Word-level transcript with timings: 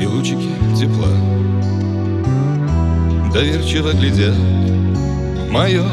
И 0.00 0.06
лучики 0.06 0.50
тепла. 0.78 1.08
Доверчиво 3.32 3.92
глядят 3.92 4.34
в 4.34 5.50
мое 5.50 5.84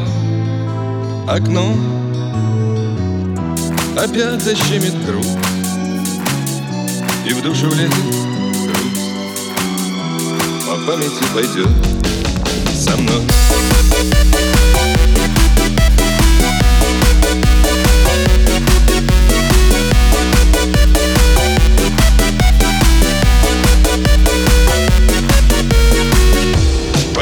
окно. 1.26 1.74
Опять 3.96 4.42
защемит 4.42 4.94
грудь. 5.04 5.26
И 7.26 7.32
в 7.32 7.42
душу 7.42 7.68
влезет 7.70 7.92
грусть. 7.92 9.10
По 10.66 10.76
памяти 10.86 11.24
пойдет 11.34 11.68
со 12.74 12.96
мной 12.96 13.22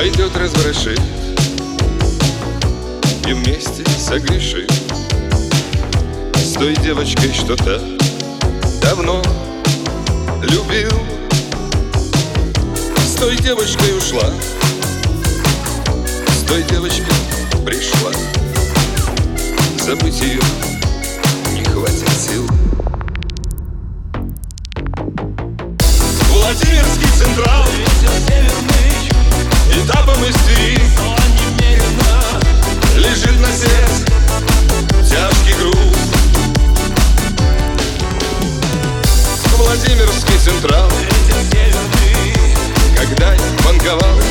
Пойдет 0.04 0.36
разворошит 0.36 1.00
И 3.26 3.32
вместе 3.32 3.82
согрешит 3.98 4.70
С 6.34 6.52
той 6.52 6.76
девочкой 6.76 7.32
что-то 7.32 7.80
давно 8.82 9.22
любил. 10.42 10.92
С 12.98 13.14
той 13.14 13.34
девочкой 13.38 13.96
ушла 13.96 14.28
С 16.36 16.42
той 16.48 16.62
девочкой 16.64 17.14
пришла. 17.64 18.12
Забыть 19.82 20.20
ее 20.20 20.42
не 21.54 21.64
хватит 21.64 22.10
сил. 22.10 22.46
Владимирский 26.30 27.08
Централ 27.18 27.64
Этапом 29.76 30.24
из 30.24 30.34
Твери 30.36 30.80
Лежит 32.96 33.40
на 33.40 33.48
сердце 33.48 34.04
тяжкий 35.02 35.54
груз. 35.58 35.76
Владимирский 39.58 40.38
Централ. 40.38 40.90
Когда 42.96 43.34
банковал 43.64 44.23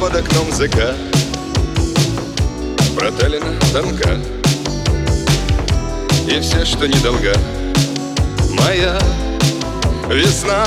под 0.00 0.16
окном 0.16 0.50
закат 0.50 0.96
Проталина 2.96 3.54
тонка. 3.70 4.18
И 6.26 6.40
все, 6.40 6.64
что 6.64 6.88
недолга. 6.88 7.34
Моя 8.50 8.98
весна. 10.08 10.64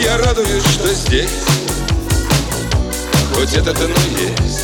Я 0.00 0.18
радуюсь, 0.18 0.64
что 0.64 0.94
здесь. 0.94 1.30
Хоть 3.34 3.54
этот 3.54 3.76
иной 3.78 4.08
есть. 4.16 4.60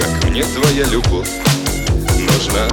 Как 0.00 0.30
мне 0.30 0.44
твоя 0.44 0.84
любовь 0.84 1.28
нужна 2.18 2.68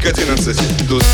к 0.00 0.06
11. 0.06 0.88
Тут. 0.88 1.04